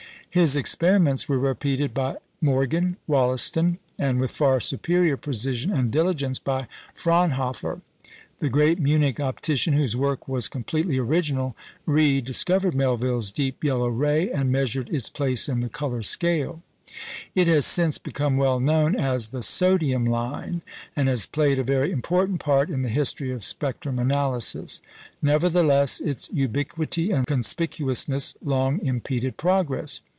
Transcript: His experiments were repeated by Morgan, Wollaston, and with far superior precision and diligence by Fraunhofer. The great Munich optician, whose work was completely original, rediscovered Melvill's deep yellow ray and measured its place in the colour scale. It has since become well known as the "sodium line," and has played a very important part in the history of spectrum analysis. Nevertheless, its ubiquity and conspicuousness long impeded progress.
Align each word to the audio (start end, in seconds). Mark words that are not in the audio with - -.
His 0.33 0.55
experiments 0.55 1.27
were 1.27 1.37
repeated 1.37 1.93
by 1.93 2.15
Morgan, 2.39 2.95
Wollaston, 3.05 3.79
and 3.99 4.17
with 4.17 4.31
far 4.31 4.61
superior 4.61 5.17
precision 5.17 5.73
and 5.73 5.91
diligence 5.91 6.39
by 6.39 6.69
Fraunhofer. 6.93 7.81
The 8.37 8.47
great 8.47 8.79
Munich 8.79 9.19
optician, 9.19 9.73
whose 9.73 9.97
work 9.97 10.29
was 10.29 10.47
completely 10.47 10.97
original, 10.97 11.53
rediscovered 11.85 12.73
Melvill's 12.73 13.33
deep 13.33 13.61
yellow 13.61 13.89
ray 13.89 14.31
and 14.31 14.53
measured 14.53 14.87
its 14.89 15.09
place 15.09 15.49
in 15.49 15.59
the 15.59 15.67
colour 15.67 16.01
scale. 16.01 16.61
It 17.35 17.47
has 17.47 17.65
since 17.65 17.97
become 17.97 18.37
well 18.37 18.61
known 18.61 18.95
as 18.95 19.29
the 19.31 19.43
"sodium 19.43 20.05
line," 20.05 20.61
and 20.95 21.09
has 21.09 21.25
played 21.25 21.59
a 21.59 21.63
very 21.65 21.91
important 21.91 22.39
part 22.39 22.69
in 22.69 22.83
the 22.83 22.87
history 22.87 23.31
of 23.31 23.43
spectrum 23.43 23.99
analysis. 23.99 24.81
Nevertheless, 25.21 25.99
its 25.99 26.29
ubiquity 26.31 27.11
and 27.11 27.27
conspicuousness 27.27 28.35
long 28.41 28.79
impeded 28.79 29.35
progress. 29.35 29.99